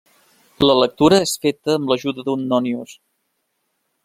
[0.67, 2.97] La lectura és feta amb l'ajuda d'un nònius.